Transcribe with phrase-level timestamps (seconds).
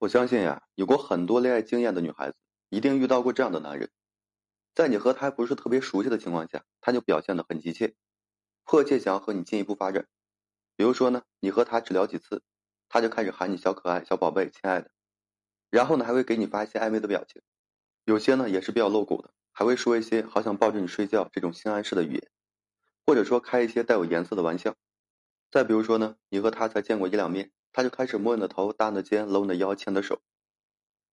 [0.00, 2.36] 我相信呀，有过很多恋爱经验的女孩子，
[2.68, 3.90] 一定遇到过这样的男人，
[4.72, 7.96] 在你和他不是特别熟悉的情况下，他就表现得很急切，
[8.62, 10.06] 迫切想要和你进一步发展。
[10.76, 12.44] 比如说呢，你和他只聊几次，
[12.88, 14.92] 他就开始喊你小可爱、小宝贝、亲爱的，
[15.68, 17.42] 然后呢，还会给你发一些暧昧的表情，
[18.04, 22.30] 有些呢也是比较露骨的，还会说一些好想抱着你睡觉这种性暗示的语言，
[23.04, 24.76] 或者说开一些带有颜色的玩笑。
[25.50, 30.20] 再比如说呢，你和他才见过一两面，他就开始摸你的头、搭你的肩、搂你的腰、牵你的手。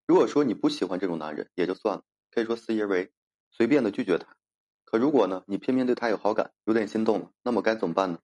[0.07, 3.11] 如果说你不喜欢这种男人，也就算了，可以说肆意而为，
[3.51, 4.35] 随便的拒绝他。
[4.83, 8.19] 可如果呢，你偏偏对他有好感，有点心动了，那么该怎么办呢？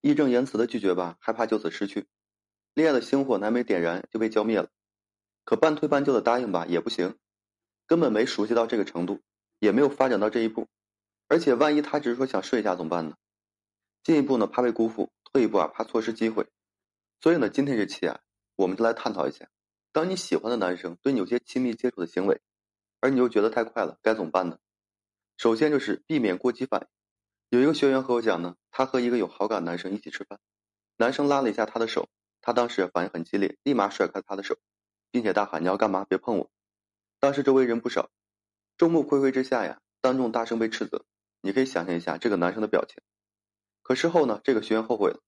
[0.00, 2.06] 义正言辞的拒绝吧，害怕就此失去，
[2.74, 4.68] 恋爱的星火还没点燃就被浇灭了。
[5.44, 7.16] 可半推半就的答应吧，也不行，
[7.86, 9.20] 根本没熟悉到这个程度，
[9.60, 10.66] 也没有发展到这一步。
[11.28, 13.16] 而且万一他只是说想睡一下怎么办呢？
[14.02, 15.10] 进一步呢，怕被辜负。
[15.32, 16.46] 退一步啊，怕错失机会，
[17.20, 18.20] 所以呢，今天这期啊，
[18.56, 19.48] 我们就来探讨一下，
[19.92, 22.40] 当你喜欢的男生对你有些亲密接触的行为，
[23.00, 24.58] 而你又觉得太快了，该怎么办呢？
[25.36, 26.86] 首先就是避免过激反应。
[27.48, 30.38] 有一个学员和我讲呢，他和一个有好感男生一起吃饭，
[30.96, 32.08] 男生拉了一下他的手，
[32.40, 34.56] 他当时反应很激烈，立马甩开他的手，
[35.10, 36.04] 并且大喊：“你要干嘛？
[36.08, 36.50] 别碰我！”
[37.20, 38.10] 当时周围人不少，
[38.76, 41.04] 众目睽睽之下呀，当众大声被斥责。
[41.40, 43.02] 你可以想象一下这个男生的表情。
[43.82, 45.20] 可事后呢，这个学员后悔了。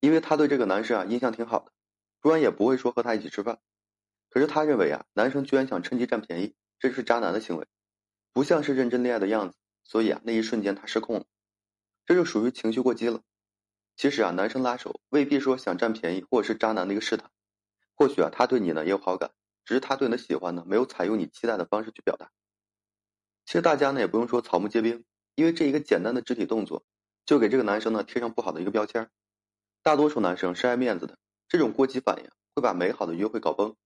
[0.00, 1.72] 因为他对这个男生啊印象挺好的，
[2.20, 3.58] 不然也不会说和他一起吃饭。
[4.28, 7.66] 可是他认为啊，男生居然想趁机占便宜，这是渣男的行为，
[8.32, 9.56] 不像是认真恋爱的样子。
[9.84, 11.24] 所以啊，那一瞬间他失控了，
[12.04, 13.22] 这就属于情绪过激了。
[13.96, 17.30] 其实啊，男生拉手未必说想占便宜或者是渣男的一个试探，
[17.94, 19.30] 或许啊，他对你呢也有好感，
[19.64, 22.30] 只是他对你的喜欢呢没有采用你期待的方式去表达。
[23.44, 25.04] 其实大家呢也不用说草木皆兵，
[25.36, 26.84] 因为这一个简单的肢体动作，
[27.24, 29.08] 就给这个男生呢贴上不好的一个标签。
[29.86, 33.76] 大多数男生是爱面子的，这种过激反应会把美好的约会搞崩。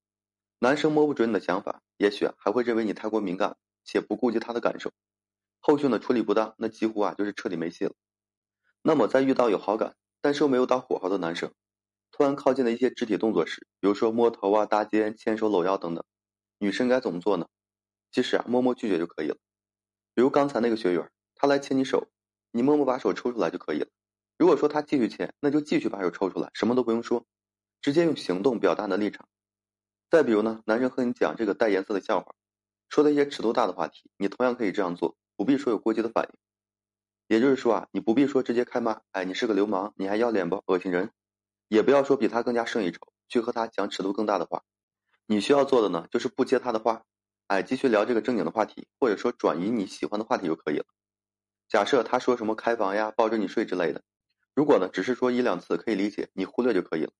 [0.58, 4.90] 男生摸不准你的想法，也许还会认为你太过敏感且不顾及他的感受。
[5.60, 7.92] 后续呢处理不当，那几乎啊就是彻底没戏了。
[8.80, 11.52] 那么在遇到有好感但是又没有到火候的男生，
[12.10, 16.02] 突然靠近的一些肢体动作时，比如说摸头啊、搭肩、牵手、搂腰等等，
[16.56, 17.46] 女生该怎么做呢？
[18.10, 19.36] 其实啊默默拒绝就可以了。
[20.14, 22.08] 比如刚才那个学员，他来牵你手，
[22.52, 23.88] 你默默把手抽出来就可以了。
[24.40, 27.26] 如果说他继续签，那就继续把手抽出来，什么都不用说，
[27.82, 29.28] 直接用行动表达你的立场。
[30.10, 32.34] 再比如呢，男生和你讲这个带颜色的笑话，
[32.88, 36.38] 说的一些尺度大的话题，你同样可以这样做，不必说有过激的反应。
[37.28, 40.64] 也就是说啊，你不必说直接开骂，哎，你是个流氓，你还要脸不？
[40.68, 41.10] 恶心人。
[41.68, 42.98] 也不要说比他更加胜一筹，
[43.28, 44.62] 去和他讲尺度更大的话。
[45.26, 47.02] 你需要做的呢，就是不接他的话，
[47.48, 50.86] 哎，继续聊这个正经的话题，或者说转移你喜欢的话题就可以了。
[51.68, 54.02] 假设他说什么开房呀、抱着你睡之类的。
[54.60, 57.12] 如果呢，只是说一两次可以理解，你忽略就可以了。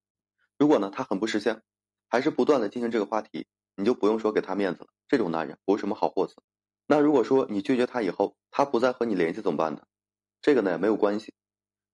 [0.59, 1.63] 如果呢，他很不识相，
[2.07, 3.47] 还是不断的进行这个话题，
[3.77, 4.89] 你就不用说给他面子了。
[5.09, 6.43] 这种男人不是什么好货色。
[6.87, 9.81] 那如果说你拒绝他以后，他不再和你联系怎么办呢？
[10.43, 11.33] 这个呢也没有关系，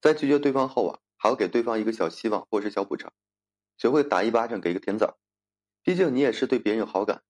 [0.00, 3.12] 在拒绝对方后啊，还要给对方一个小希望或是小补偿，
[3.78, 5.16] 学会打一巴掌给一个甜枣。
[5.84, 7.22] 毕竟你也是对别人有好感，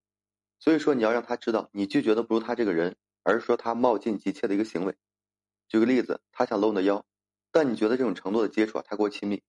[0.58, 4.96] 所以说你要让他知道，你拒绝的不是他这个人，而是说他冒进急切的一个行为。
[5.68, 7.04] 举个例子，他想搂你的腰。
[7.56, 9.42] 但你觉得这种程度的接触啊太过亲密，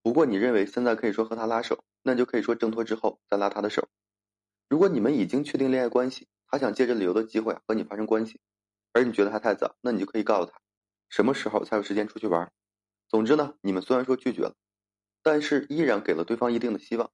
[0.00, 3.88] 不过你认为现在可以说和他拉手，那就可以说挣脱之后再拉他的手。
[4.68, 8.38] 如果你们已经确定恋爱关系，他想借着旅游的机会和你发生关系，
[8.92, 10.60] 而你觉得他太早，那你就可以告诉他，
[11.08, 12.52] 什么时候才有时间出去玩。
[13.08, 14.54] 总之呢，你们虽然说拒绝了，
[15.24, 17.10] 但是依然给了对方一定的希望。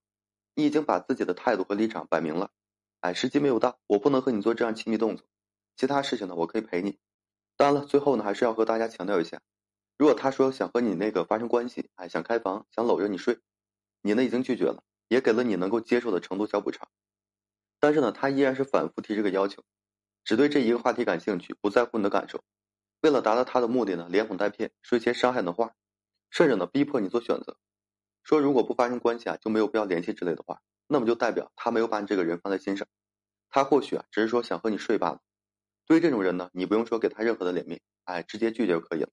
[0.54, 2.50] 你已经把自己的态度和立场摆明了，
[3.00, 5.26] 哎，时机没有到，我不能和你做这样亲密动作，
[5.74, 6.98] 其他事情呢我可以陪你。
[7.56, 9.40] 当然了，最后呢还是要和大家强调一下。
[9.96, 13.38] 如果他说想和你那个发生关系，哎，想开房，想搂着你睡，
[14.02, 16.88] 你呢已经拒绝了，也给了你能够接受的程度小补偿，
[17.78, 19.62] 但是呢，他依然是反复提这个要求，
[20.24, 22.42] 只对这一个话题感兴趣，不在乎你的感受，
[23.02, 25.74] 为了达到他的目的呢，连哄带骗，说一些伤害的话，
[26.30, 27.56] 甚至呢逼迫你做选择，
[28.24, 32.88] 说如果不发生关系啊就没有必要联系之类的话，那么就代表他没有把你这个人放在心上，
[33.48, 35.20] 他或许啊只是说想和你睡罢了。
[35.86, 39.10] 对于这种人呢，你不用说给他任何的脸面，哎，直接拒绝就可以了。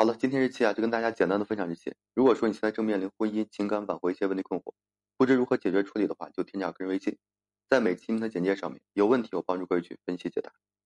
[0.00, 1.92] 好了，今天这期啊，就跟大家简单的分享这些。
[2.14, 4.72] 如果说你现在正面临婚姻、情感挽回一些问题困惑，
[5.16, 7.18] 不知如何解决处理的话，就添加个人微信，
[7.68, 10.52] 在每期的简介上面，有问题我帮助各位去分析解答。